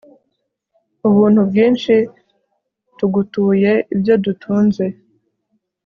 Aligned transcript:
ubuntu 1.07 1.39
bwinshi, 1.49 1.93
tugutuye 2.97 3.71
ibyo 3.93 4.15
dutunze 4.23 4.85